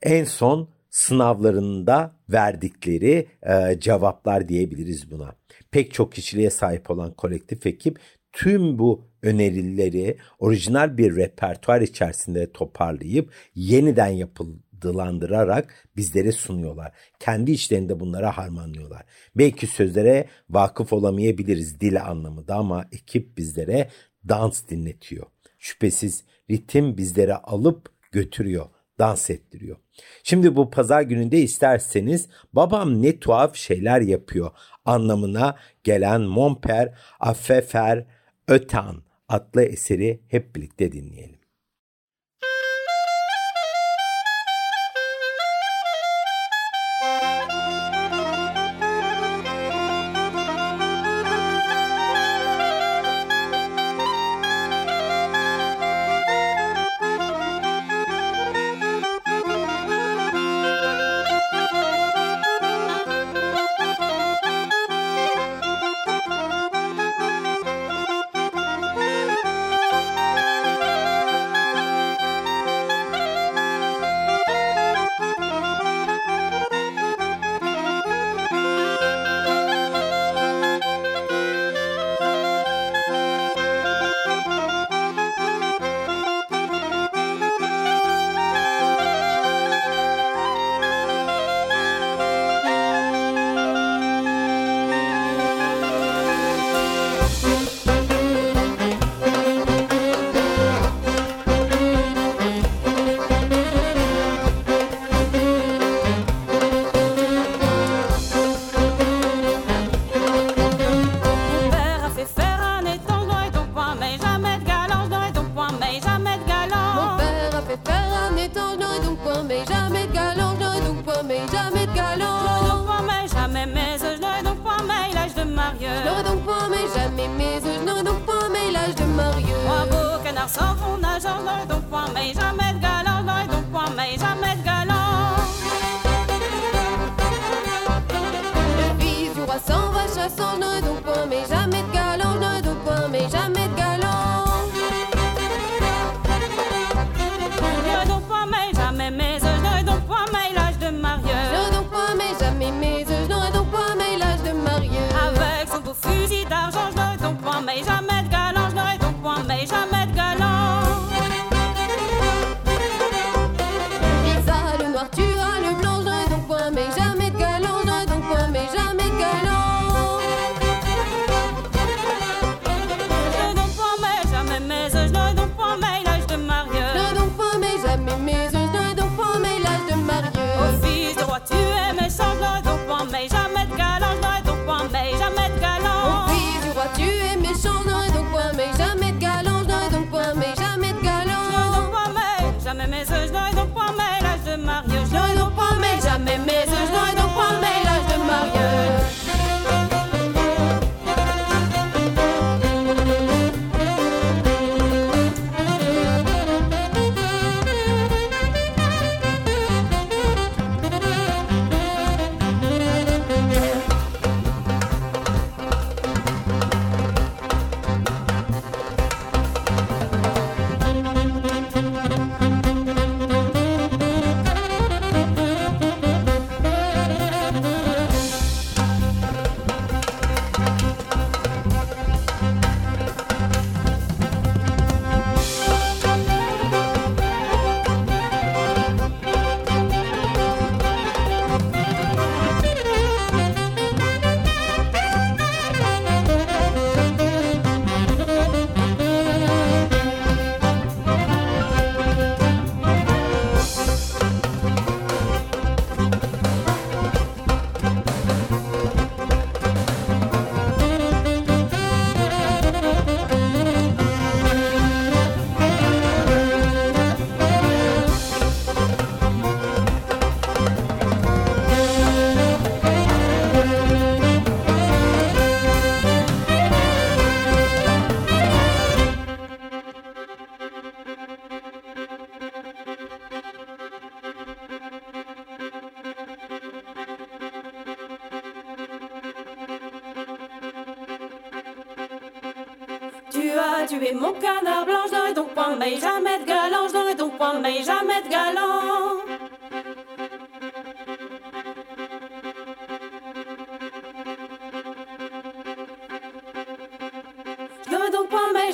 en 0.03 0.25
son 0.25 0.69
sınavlarında 0.91 2.17
verdikleri 2.29 3.29
cevaplar 3.79 4.49
diyebiliriz 4.49 5.11
buna. 5.11 5.35
Pek 5.71 5.93
çok 5.93 6.13
kişiliğe 6.13 6.51
sahip 6.51 6.91
olan 6.91 7.15
kolektif 7.15 7.67
ekip 7.67 7.99
tüm 8.39 8.79
bu 8.79 9.05
önerileri 9.23 10.17
orijinal 10.39 10.99
bir 10.99 11.17
repertuar 11.17 11.81
içerisinde 11.81 12.53
toparlayıp 12.53 13.33
yeniden 13.55 14.09
yapıldılandırarak 14.09 15.89
bizlere 15.97 16.33
sunuyorlar. 16.33 16.93
Kendi 17.21 17.51
içlerinde 17.51 18.01
bunlara 18.01 18.39
harmanlıyorlar. 18.39 19.05
Belki 19.37 19.67
sözlere 19.67 20.27
vakıf 20.51 20.93
olamayabiliriz 20.93 21.81
dil 21.81 22.03
anlamında 22.05 22.55
ama 22.55 22.85
ekip 22.93 23.39
bizlere 23.39 23.89
dans 24.29 24.69
dinletiyor. 24.69 25.27
Şüphesiz 25.59 26.25
ritim 26.51 26.97
bizlere 26.97 27.35
alıp 27.35 27.89
götürüyor, 28.13 28.67
dans 28.99 29.31
ettiriyor. 29.31 29.77
Şimdi 30.23 30.57
bu 30.57 30.71
pazar 30.71 31.03
gününde 31.03 31.39
isterseniz 31.39 32.29
babam 32.53 33.03
ne 33.03 33.19
tuhaf 33.19 33.57
şeyler 33.57 34.01
yapıyor 34.01 34.51
anlamına 34.85 35.57
gelen 35.85 36.21
Monper 36.21 36.95
Affefer 37.21 38.18
Ötan 38.49 39.03
adlı 39.29 39.63
eseri 39.63 40.21
hep 40.29 40.57
birlikte 40.57 40.93
dinleyelim. 40.93 41.38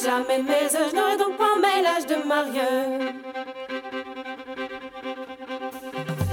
Jamais 0.05 0.43
mes 0.43 0.67
œufs, 0.77 0.90
je 0.90 0.97
n'aurai 0.97 1.17
donc 1.17 1.37
point 1.37 1.57
mais 1.62 1.83
l'âge 1.83 2.07
de 2.07 2.17
marieux. 2.29 3.12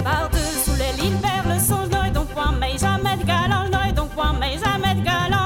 Par-dessous 0.04 0.76
les 0.78 1.02
lignes 1.02 1.20
vers 1.20 1.44
le 1.48 1.58
son, 1.58 1.84
je 1.84 1.90
n'aurai 1.90 2.10
donc 2.10 2.28
point 2.28 2.52
mais 2.60 2.76
jamais 2.76 3.16
de 3.16 3.24
galant, 3.24 3.64
je 3.66 3.70
n'aurai 3.70 3.92
donc 3.92 4.10
point 4.10 4.34
mais 4.38 4.58
jamais 4.58 4.94
de 4.94 5.04
galant. 5.04 5.41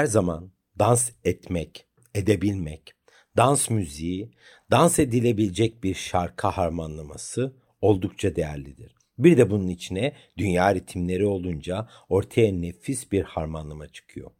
Her 0.00 0.06
zaman 0.06 0.50
dans 0.78 1.10
etmek, 1.24 1.86
edebilmek, 2.14 2.92
dans 3.36 3.70
müziği, 3.70 4.30
dans 4.70 4.98
edilebilecek 4.98 5.84
bir 5.84 5.94
şarkı 5.94 6.46
harmanlaması 6.46 7.56
oldukça 7.80 8.36
değerlidir. 8.36 8.94
Bir 9.18 9.36
de 9.36 9.50
bunun 9.50 9.68
içine 9.68 10.12
dünya 10.38 10.74
ritimleri 10.74 11.26
olunca 11.26 11.88
ortaya 12.08 12.52
nefis 12.52 13.12
bir 13.12 13.22
harmanlama 13.22 13.88
çıkıyor. 13.88 14.30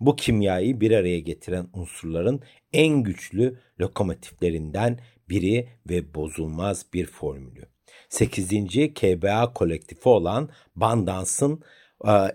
Bu 0.00 0.16
kimyayı 0.16 0.80
bir 0.80 0.90
araya 0.90 1.20
getiren 1.20 1.68
unsurların 1.72 2.40
en 2.72 3.02
güçlü 3.02 3.58
lokomotiflerinden 3.80 4.98
biri 5.28 5.68
ve 5.90 6.14
bozulmaz 6.14 6.86
bir 6.94 7.06
formülü. 7.06 7.64
8. 8.08 8.48
KBA 8.94 9.52
kolektifi 9.52 10.08
olan 10.08 10.48
Bandans'ın 10.76 11.62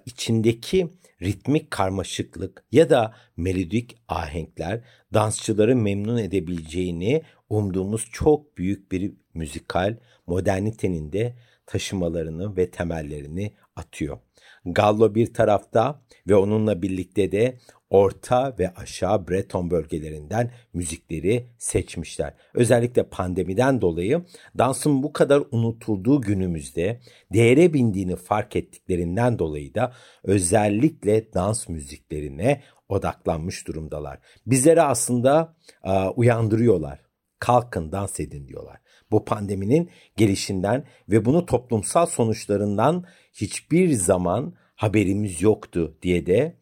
içindeki 0.05 0.89
ritmik 1.21 1.71
karmaşıklık 1.71 2.63
ya 2.71 2.89
da 2.89 3.13
melodik 3.37 3.97
ahenkler 4.07 4.81
dansçıları 5.13 5.75
memnun 5.75 6.17
edebileceğini 6.17 7.21
umduğumuz 7.49 8.09
çok 8.11 8.57
büyük 8.57 8.91
bir 8.91 9.13
müzikal 9.33 9.97
modernitenin 10.27 11.11
de 11.11 11.35
taşımalarını 11.65 12.57
ve 12.57 12.71
temellerini 12.71 13.53
atıyor. 13.75 14.17
Gallo 14.65 15.15
bir 15.15 15.33
tarafta 15.33 16.01
ve 16.27 16.35
onunla 16.35 16.81
birlikte 16.81 17.31
de 17.31 17.57
orta 17.89 18.55
ve 18.59 18.73
aşağı 18.73 19.27
Breton 19.27 19.71
bölgelerinden 19.71 20.51
müzikleri 20.73 21.45
seçmişler. 21.57 22.33
Özellikle 22.53 23.03
pandemiden 23.03 23.81
dolayı 23.81 24.25
dansın 24.57 25.03
bu 25.03 25.13
kadar 25.13 25.43
unutulduğu 25.51 26.21
günümüzde 26.21 26.99
değere 27.33 27.73
bindiğini 27.73 28.15
fark 28.15 28.55
ettiklerinden 28.55 29.39
dolayı 29.39 29.73
da 29.73 29.93
özellikle 30.23 31.33
dans 31.33 31.69
müziklerine 31.69 32.61
odaklanmış 32.89 33.67
durumdalar. 33.67 34.19
Bizlere 34.45 34.81
aslında 34.81 35.55
e, 35.83 36.07
uyandırıyorlar. 36.07 36.99
Kalkın 37.39 37.91
dans 37.91 38.19
edin 38.19 38.47
diyorlar. 38.47 38.77
Bu 39.11 39.25
pandeminin 39.25 39.89
gelişinden 40.17 40.83
ve 41.09 41.25
bunu 41.25 41.45
toplumsal 41.45 42.05
sonuçlarından 42.05 43.05
hiçbir 43.33 43.93
zaman 43.93 44.53
haberimiz 44.75 45.41
yoktu 45.41 45.97
diye 46.01 46.25
de 46.25 46.55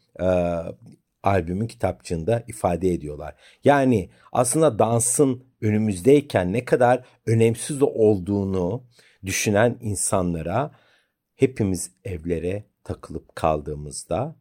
albümün 1.27 1.67
kitapçığında 1.67 2.43
ifade 2.47 2.93
ediyorlar. 2.93 3.35
Yani 3.63 4.09
aslında 4.31 4.79
dansın 4.79 5.43
önümüzdeyken 5.61 6.53
ne 6.53 6.65
kadar 6.65 7.05
önemsiz 7.25 7.81
olduğunu 7.81 8.83
düşünen 9.25 9.77
insanlara 9.81 10.71
hepimiz 11.35 11.91
evlere 12.05 12.63
takılıp 12.83 13.35
kaldığımızda 13.35 14.35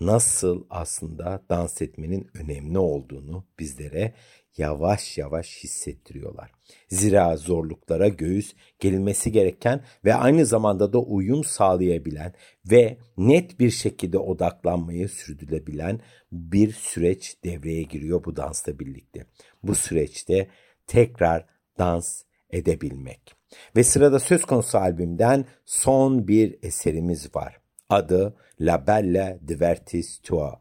nasıl 0.00 0.64
aslında 0.70 1.42
dans 1.50 1.82
etmenin 1.82 2.30
önemli 2.34 2.78
olduğunu 2.78 3.44
bizlere 3.58 4.14
yavaş 4.56 5.18
yavaş 5.18 5.64
hissettiriyorlar. 5.64 6.50
Zira 6.88 7.36
zorluklara 7.36 8.08
göğüs 8.08 8.54
gerilmesi 8.78 9.32
gereken 9.32 9.84
ve 10.04 10.14
aynı 10.14 10.46
zamanda 10.46 10.92
da 10.92 10.98
uyum 10.98 11.44
sağlayabilen 11.44 12.34
ve 12.70 12.98
net 13.16 13.60
bir 13.60 13.70
şekilde 13.70 14.18
odaklanmayı 14.18 15.08
sürdürebilen 15.08 16.00
bir 16.32 16.72
süreç 16.72 17.36
devreye 17.44 17.82
giriyor 17.82 18.24
bu 18.24 18.36
dansla 18.36 18.78
birlikte. 18.78 19.26
Bu 19.62 19.74
süreçte 19.74 20.48
tekrar 20.86 21.46
dans 21.78 22.22
edebilmek. 22.50 23.34
Ve 23.76 23.84
sırada 23.84 24.18
söz 24.20 24.44
konusu 24.44 24.78
albümden 24.78 25.44
son 25.64 26.28
bir 26.28 26.58
eserimiz 26.62 27.34
var. 27.34 27.60
Adı 27.88 28.36
La 28.60 28.86
Belle 28.86 29.40
Divertis 29.48 30.18
Tua. 30.18 30.60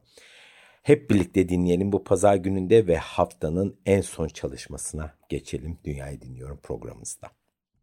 Hep 0.89 1.09
birlikte 1.09 1.49
dinleyelim 1.49 1.91
bu 1.91 2.03
pazar 2.03 2.35
gününde 2.35 2.87
ve 2.87 2.97
haftanın 2.97 3.75
en 3.85 4.01
son 4.01 4.27
çalışmasına 4.27 5.13
geçelim. 5.29 5.77
Dünyayı 5.83 6.21
Dinliyorum 6.21 6.59
programımızda. 6.63 7.27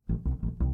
Je 0.08 0.65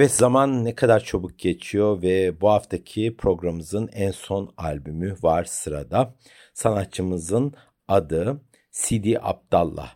Evet 0.00 0.12
zaman 0.12 0.64
ne 0.64 0.74
kadar 0.74 1.04
çabuk 1.04 1.38
geçiyor 1.38 2.02
ve 2.02 2.40
bu 2.40 2.50
haftaki 2.50 3.16
programımızın 3.16 3.88
en 3.92 4.10
son 4.10 4.54
albümü 4.56 5.16
var 5.22 5.44
sırada. 5.44 6.14
Sanatçımızın 6.54 7.54
adı 7.88 8.40
Sidi 8.70 9.18
Abdallah. 9.20 9.94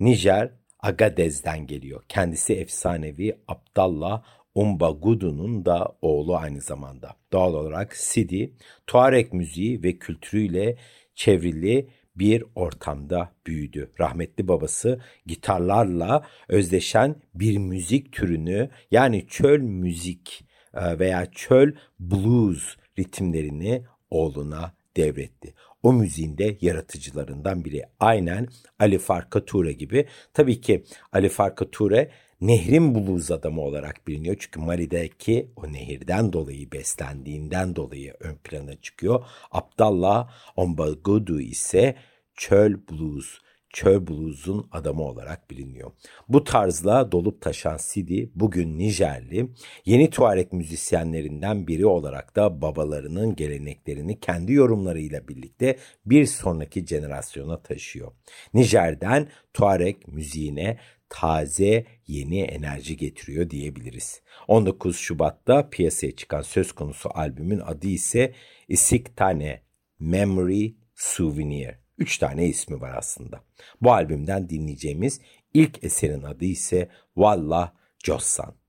Nijer 0.00 0.52
Agadez'den 0.80 1.66
geliyor. 1.66 2.02
Kendisi 2.08 2.54
efsanevi 2.54 3.38
Abdallah 3.48 4.22
Umbagudu'nun 4.54 5.64
da 5.64 5.96
oğlu 6.02 6.36
aynı 6.36 6.60
zamanda. 6.60 7.16
Doğal 7.32 7.54
olarak 7.54 7.96
Sidi, 7.96 8.56
Tuareg 8.86 9.32
müziği 9.32 9.82
ve 9.82 9.98
kültürüyle 9.98 10.76
çevrili 11.14 11.88
bir 12.16 12.44
ortamda 12.54 13.32
büyüdü. 13.46 13.90
Rahmetli 14.00 14.48
babası 14.48 15.00
gitarlarla 15.26 16.26
özdeşen 16.48 17.16
bir 17.34 17.58
müzik 17.58 18.12
türünü 18.12 18.70
yani 18.90 19.26
çöl 19.28 19.60
müzik 19.60 20.44
e, 20.74 20.98
veya 20.98 21.26
çöl 21.30 21.72
blues 22.00 22.76
ritimlerini 22.98 23.84
oğluna 24.10 24.74
devretti. 24.96 25.54
O 25.82 25.92
müziğin 25.92 26.38
de 26.38 26.56
yaratıcılarından 26.60 27.64
biri. 27.64 27.82
Aynen 28.00 28.48
Ali 28.78 28.98
Farka 28.98 29.44
Ture 29.44 29.72
gibi. 29.72 30.06
Tabii 30.34 30.60
ki 30.60 30.84
Ali 31.12 31.28
Farka 31.28 31.70
Ture 31.70 32.10
nehrin 32.42 32.94
buluz 32.94 33.30
adamı 33.30 33.60
olarak 33.60 34.08
biliniyor. 34.08 34.36
Çünkü 34.38 34.60
Mali'deki 34.60 35.50
o 35.56 35.72
nehirden 35.72 36.32
dolayı 36.32 36.72
beslendiğinden 36.72 37.76
dolayı 37.76 38.14
ön 38.20 38.34
plana 38.34 38.76
çıkıyor. 38.76 39.24
Abdallah 39.50 40.30
Ombagodu 40.56 41.40
ise 41.40 41.96
çöl 42.34 42.74
blues, 42.90 43.38
çöl 43.70 44.06
blues'un 44.06 44.68
adamı 44.72 45.02
olarak 45.02 45.50
biliniyor. 45.50 45.92
Bu 46.28 46.44
tarzla 46.44 47.12
dolup 47.12 47.40
taşan 47.40 47.76
Sidi 47.76 48.30
bugün 48.34 48.78
Nijerli 48.78 49.48
yeni 49.84 50.10
tuvalet 50.10 50.52
müzisyenlerinden 50.52 51.66
biri 51.66 51.86
olarak 51.86 52.36
da 52.36 52.62
babalarının 52.62 53.36
geleneklerini 53.36 54.20
kendi 54.20 54.52
yorumlarıyla 54.52 55.28
birlikte 55.28 55.78
bir 56.06 56.26
sonraki 56.26 56.86
jenerasyona 56.86 57.62
taşıyor. 57.62 58.12
Nijer'den 58.54 59.28
Tuareg 59.54 59.96
müziğine 60.06 60.78
taze 61.12 61.86
yeni 62.06 62.40
enerji 62.40 62.96
getiriyor 62.96 63.50
diyebiliriz. 63.50 64.22
19 64.48 64.96
Şubat'ta 64.96 65.70
piyasaya 65.70 66.16
çıkan 66.16 66.42
söz 66.42 66.72
konusu 66.72 67.10
albümün 67.14 67.60
adı 67.60 67.86
ise 67.86 68.34
Isik 68.68 69.16
Tane 69.16 69.62
Memory 70.00 70.74
Souvenir. 70.94 71.74
Üç 71.98 72.18
tane 72.18 72.46
ismi 72.46 72.80
var 72.80 72.94
aslında. 72.96 73.40
Bu 73.80 73.92
albümden 73.92 74.48
dinleyeceğimiz 74.48 75.20
ilk 75.54 75.84
eserin 75.84 76.22
adı 76.22 76.44
ise 76.44 76.88
Vallah 77.16 77.72
Jossan. 78.04 78.61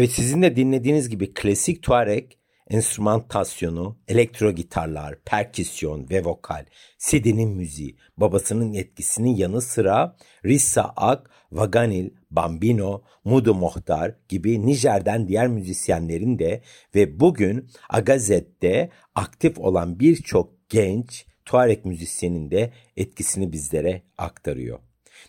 Evet 0.00 0.12
sizin 0.12 0.42
de 0.42 0.56
dinlediğiniz 0.56 1.08
gibi 1.08 1.34
klasik 1.34 1.82
Tuareg 1.82 2.30
enstrümantasyonu, 2.70 3.98
elektro 4.08 4.52
gitarlar, 4.52 5.14
perküsyon 5.24 6.10
ve 6.10 6.24
vokal, 6.24 6.64
Sidi'nin 6.98 7.50
müziği, 7.50 7.96
babasının 8.16 8.74
etkisinin 8.74 9.36
yanı 9.36 9.60
sıra 9.60 10.16
Rissa 10.44 10.92
Ak, 10.96 11.30
Vaganil, 11.52 12.10
Bambino, 12.30 13.02
Mudu 13.24 13.54
Mohtar 13.54 14.14
gibi 14.28 14.66
Nijer'den 14.66 15.28
diğer 15.28 15.48
müzisyenlerin 15.48 16.38
de 16.38 16.62
ve 16.94 17.20
bugün 17.20 17.70
Agazet'te 17.88 18.90
aktif 19.14 19.58
olan 19.58 20.00
birçok 20.00 20.68
genç 20.68 21.26
Tuareg 21.44 21.84
müzisyenin 21.84 22.50
de 22.50 22.72
etkisini 22.96 23.52
bizlere 23.52 24.02
aktarıyor. 24.18 24.78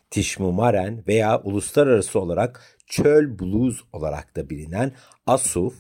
Tişmu 0.10 0.52
Maren 0.52 1.04
veya 1.08 1.42
uluslararası 1.42 2.20
olarak 2.20 2.78
çöl 2.92 3.40
blues 3.40 3.82
olarak 3.94 4.36
da 4.36 4.50
bilinen 4.50 4.92
Asuf, 5.26 5.76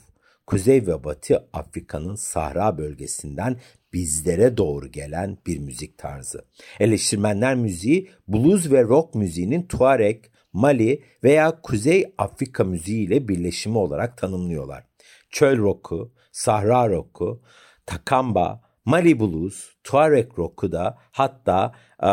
Kuzey 0.48 0.88
ve 0.88 1.04
Batı 1.04 1.50
Afrika'nın 1.54 2.16
Sahra 2.16 2.78
bölgesinden 2.78 3.60
bizlere 3.94 4.58
doğru 4.58 4.88
gelen 4.88 5.38
bir 5.48 5.60
müzik 5.60 5.98
tarzı. 5.98 6.46
Eleştirmenler 6.80 7.56
müziği 7.56 8.10
blues 8.28 8.72
ve 8.72 8.84
rock 8.84 9.16
müziğinin 9.16 9.64
Tuareg, 9.64 10.24
Mali 10.54 11.04
veya 11.24 11.62
Kuzey 11.62 12.14
Afrika 12.18 12.64
müziği 12.64 13.08
ile 13.08 13.28
birleşimi 13.28 13.78
olarak 13.78 14.18
tanımlıyorlar. 14.18 14.84
Çöl 15.30 15.58
rock'u, 15.58 16.14
Sahra 16.32 16.90
rock'u, 16.90 17.42
Takamba, 17.86 18.62
Mali 18.86 19.20
Blues, 19.20 19.70
Tuareg 19.84 20.40
rock'u 20.40 20.72
da 20.72 20.98
hatta 21.12 21.76
e, 22.04 22.08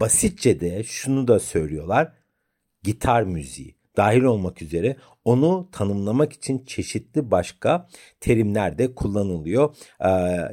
basitçe 0.00 0.60
de 0.60 0.82
şunu 0.82 1.28
da 1.28 1.40
söylüyorlar. 1.40 2.12
Gitar 2.82 3.22
müziği 3.22 3.79
dahil 3.96 4.22
olmak 4.22 4.62
üzere 4.62 4.96
onu 5.24 5.68
tanımlamak 5.72 6.32
için 6.32 6.64
çeşitli 6.64 7.30
başka 7.30 7.88
terimler 8.20 8.78
de 8.78 8.94
kullanılıyor 8.94 9.76
e, 10.00 10.08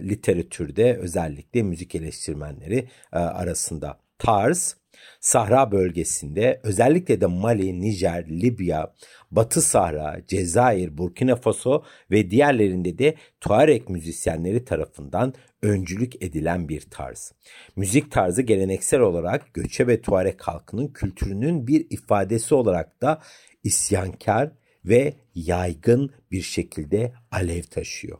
literatürde 0.09 0.97
özellikle 0.97 1.63
müzik 1.63 1.95
eleştirmenleri 1.95 2.89
e, 3.13 3.17
arasında. 3.17 3.99
Tarz, 4.19 4.75
Sahra 5.19 5.71
bölgesinde 5.71 6.59
özellikle 6.63 7.21
de 7.21 7.25
Mali, 7.25 7.81
Nijer, 7.81 8.29
Libya, 8.29 8.93
Batı 9.31 9.61
Sahra, 9.61 10.21
Cezayir, 10.27 10.97
Burkina 10.97 11.35
Faso 11.35 11.83
ve 12.11 12.31
diğerlerinde 12.31 12.97
de 12.97 13.15
Tuareg 13.41 13.89
müzisyenleri 13.89 14.65
tarafından 14.65 15.33
öncülük 15.61 16.23
edilen 16.23 16.69
bir 16.69 16.81
tarz. 16.81 17.33
Müzik 17.75 18.11
tarzı 18.11 18.41
geleneksel 18.41 18.99
olarak 18.99 19.53
göçebe 19.53 20.01
Tuareg 20.01 20.41
halkının 20.41 20.87
kültürünün 20.87 21.67
bir 21.67 21.87
ifadesi 21.89 22.55
olarak 22.55 23.01
da 23.01 23.21
isyankar 23.63 24.51
ve 24.85 25.13
yaygın 25.35 26.11
bir 26.31 26.41
şekilde 26.41 27.13
alev 27.31 27.63
taşıyor. 27.63 28.17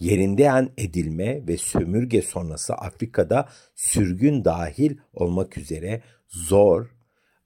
Yerinden 0.00 0.68
edilme 0.78 1.46
ve 1.48 1.56
sömürge 1.56 2.22
sonrası 2.22 2.74
Afrika'da 2.74 3.48
sürgün 3.74 4.44
dahil 4.44 4.96
olmak 5.12 5.58
üzere 5.58 6.02
zor 6.28 6.90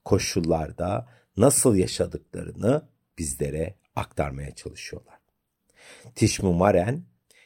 koşullarda 0.05 1.07
nasıl 1.37 1.75
yaşadıklarını 1.75 2.94
bizlere 3.17 3.75
aktarmaya 3.95 4.55
çalışıyorlar. 4.55 5.19
Tişmumaren 6.15 7.03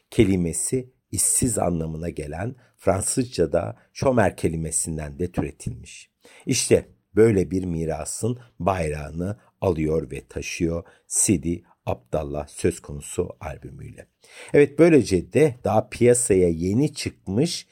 kelimesi 0.10 0.94
işsiz 1.12 1.58
anlamına 1.58 2.10
gelen 2.10 2.56
Fransızca'da 2.78 3.78
şomer 3.94 4.38
kelimesinden 4.38 5.20
de 5.20 5.32
türetilmiş. 5.32 6.10
İşte 6.46 6.90
böyle 7.16 7.52
bir 7.52 7.64
mirasın 7.64 8.40
bayrağını 8.60 9.40
alıyor 9.62 10.12
ve 10.12 10.28
taşıyor 10.28 10.84
Sidi 11.08 11.64
Abdallah 11.86 12.48
söz 12.48 12.80
konusu 12.80 13.30
albümüyle. 13.40 14.08
Evet 14.54 14.80
böylece 14.80 15.34
de 15.34 15.56
daha 15.64 15.90
piyasaya 15.90 16.50
yeni 16.50 16.94
çıkmış 16.94 17.68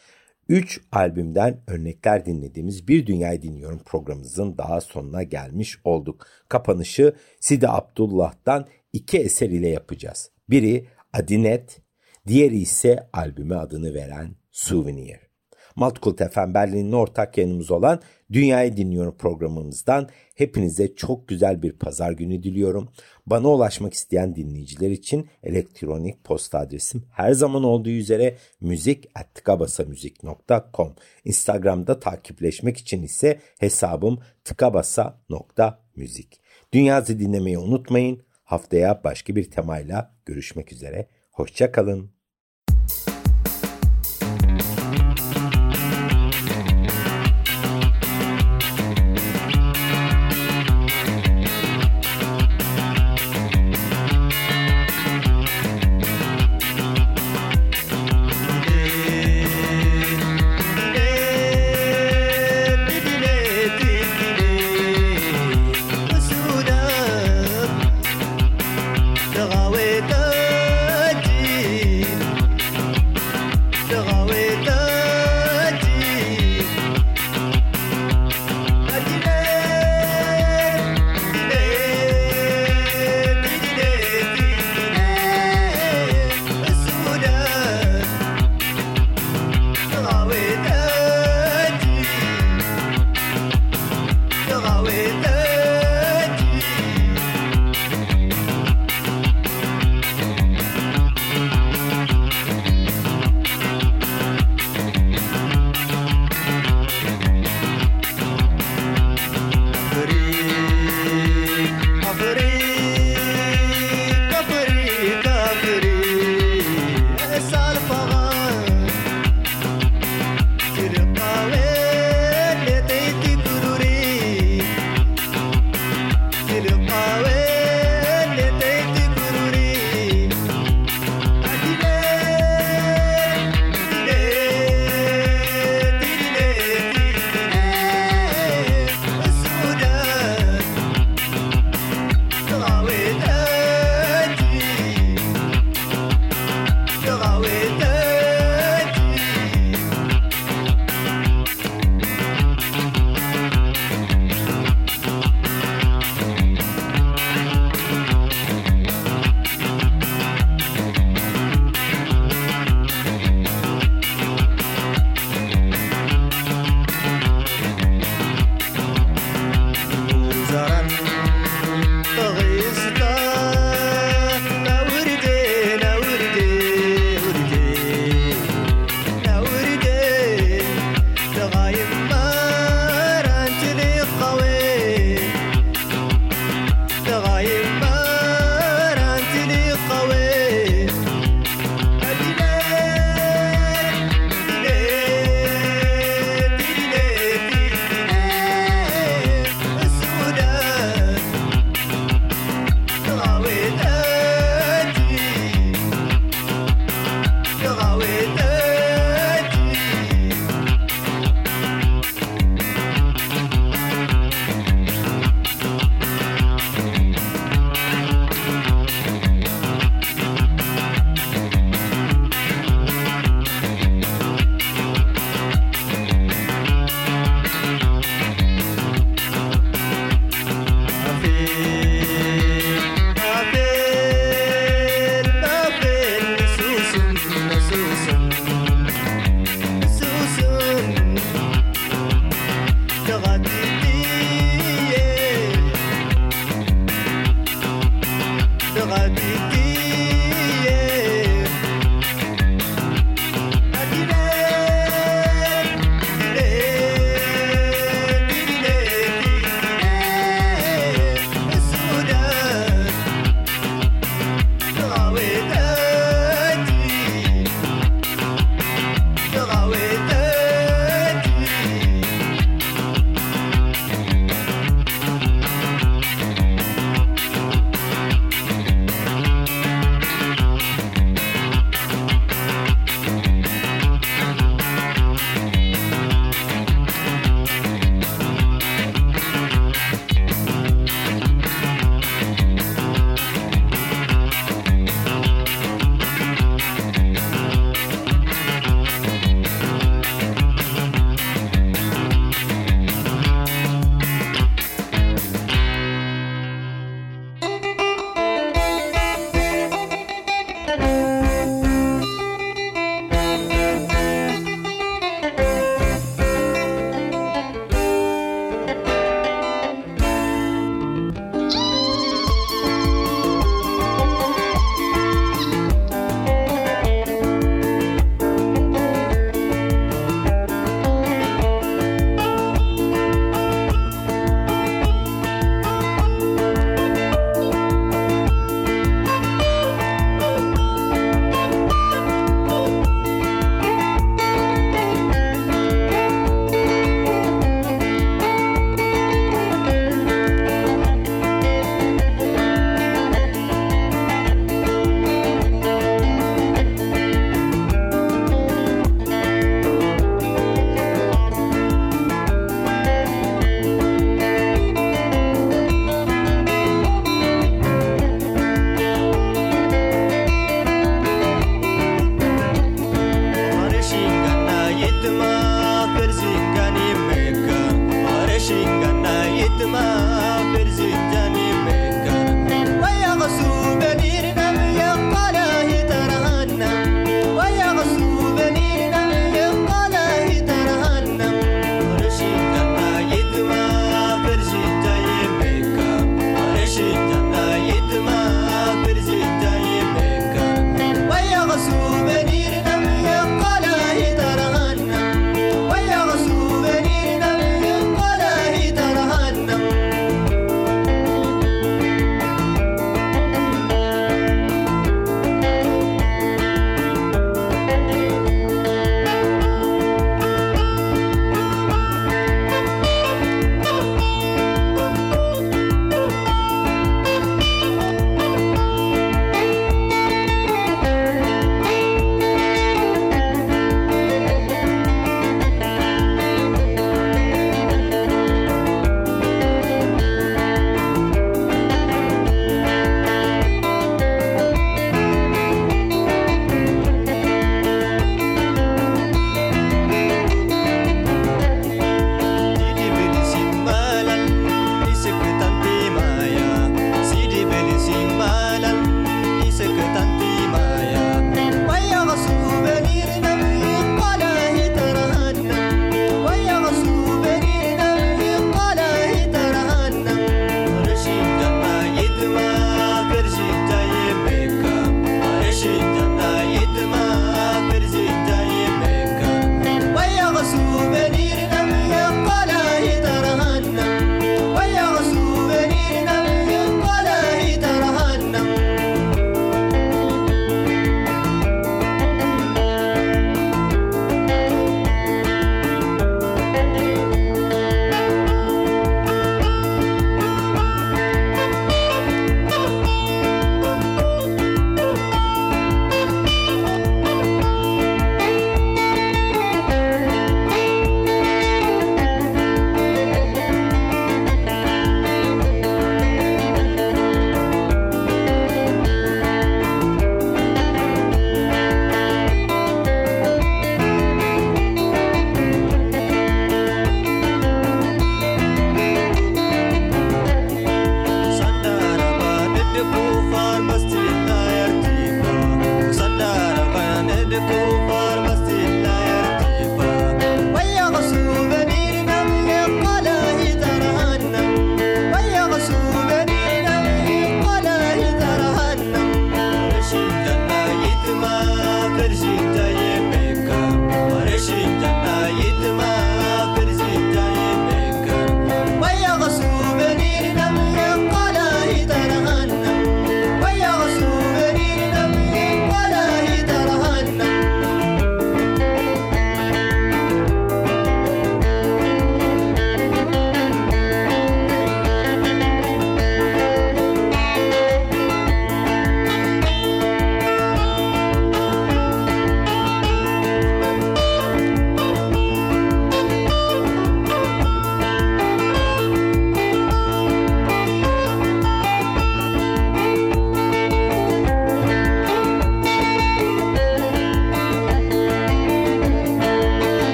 3 0.49 0.81
albümden 0.91 1.61
örnekler 1.67 2.25
dinlediğimiz 2.25 2.87
Bir 2.87 3.05
Dünyayı 3.05 3.41
Dinliyorum 3.41 3.79
programımızın 3.85 4.57
daha 4.57 4.81
sonuna 4.81 5.23
gelmiş 5.23 5.79
olduk. 5.83 6.27
Kapanışı 6.49 7.15
Sidi 7.39 7.67
Abdullah'tan 7.67 8.67
iki 8.93 9.17
eser 9.17 9.49
ile 9.49 9.69
yapacağız. 9.69 10.31
Biri 10.49 10.85
Adinet, 11.13 11.81
diğeri 12.27 12.57
ise 12.57 13.09
albüme 13.13 13.55
adını 13.55 13.93
veren 13.93 14.35
Souvenir. 14.51 15.26
Multicult 15.77 16.31
FM 16.31 16.53
Berlin'in 16.53 16.91
ortak 16.91 17.37
yayınımız 17.37 17.71
olan 17.71 18.01
Dünyayı 18.31 18.77
Dinliyorum 18.77 19.17
programımızdan 19.17 20.09
hepinize 20.35 20.95
çok 20.95 21.27
güzel 21.27 21.61
bir 21.61 21.71
pazar 21.71 22.11
günü 22.11 22.43
diliyorum. 22.43 22.89
Bana 23.25 23.47
ulaşmak 23.47 23.93
isteyen 23.93 24.35
dinleyiciler 24.35 24.91
için 24.91 25.29
elektronik 25.43 26.23
posta 26.23 26.59
adresim 26.59 27.03
her 27.11 27.31
zaman 27.31 27.63
olduğu 27.63 27.89
üzere 27.89 28.35
müzik.tıkabasamüzik.com 28.61 30.95
Instagram'da 31.25 31.99
takipleşmek 31.99 32.77
için 32.77 33.03
ise 33.03 33.39
hesabım 33.59 34.19
tıkabasa.müzik. 34.43 36.39
Dünyazı 36.73 37.19
dinlemeyi 37.19 37.57
unutmayın. 37.57 38.23
Haftaya 38.43 39.03
başka 39.03 39.35
bir 39.35 39.51
temayla 39.51 40.15
görüşmek 40.25 40.71
üzere. 40.71 41.07
Hoşçakalın. 41.31 42.16